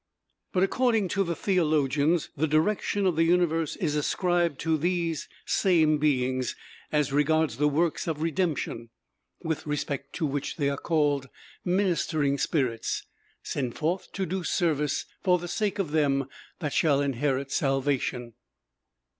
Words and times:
But 0.51 0.63
according 0.63 1.09
to 1.09 1.23
the 1.23 1.35
theologians 1.35 2.29
the 2.35 2.47
direction 2.47 3.05
of 3.05 3.15
the 3.15 3.23
universe 3.23 3.75
is 3.75 3.93
ascribed 3.95 4.59
to 4.61 4.75
these 4.75 5.29
same 5.45 5.99
beings, 5.99 6.55
as 6.91 7.13
regards 7.13 7.57
the 7.57 7.67
works 7.67 8.07
of 8.07 8.19
redemption, 8.23 8.89
with 9.43 9.67
respect 9.67 10.13
to 10.13 10.25
which 10.25 10.55
they 10.57 10.71
are 10.71 10.77
called 10.77 11.29
"ministering 11.63 12.39
spirits, 12.39 13.03
sent 13.43 13.77
forth 13.77 14.11
to 14.13 14.25
do 14.25 14.43
service 14.43 15.05
for 15.21 15.37
the 15.37 15.47
sake 15.47 15.77
of 15.77 15.91
them 15.91 16.27
that 16.57 16.73
shall 16.73 16.99
inherit 16.99 17.51
salvation." 17.51 18.33